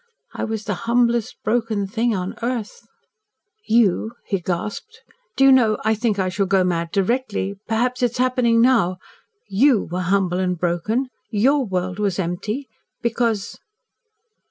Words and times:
I 0.33 0.45
was 0.45 0.63
the 0.63 0.73
humblest 0.89 1.35
broken 1.43 1.85
thing 1.85 2.15
on 2.15 2.33
earth." 2.41 2.87
"You!" 3.67 4.13
he 4.25 4.39
gasped. 4.39 5.01
"Do 5.37 5.43
you 5.43 5.51
know 5.51 5.77
I 5.85 5.93
think 5.93 6.17
I 6.17 6.27
shall 6.27 6.47
go 6.47 6.63
mad 6.63 6.89
directly 6.91 7.59
perhaps 7.67 8.01
it 8.01 8.09
is 8.13 8.17
happening 8.17 8.61
now. 8.61 8.97
YOU 9.47 9.83
were 9.83 10.01
humble 10.01 10.39
and 10.39 10.57
broken 10.57 11.09
your 11.29 11.63
world 11.67 11.99
was 11.99 12.17
empty! 12.17 12.67
Because 13.03 13.59